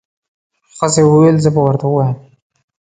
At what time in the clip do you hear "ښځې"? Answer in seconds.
0.75-1.01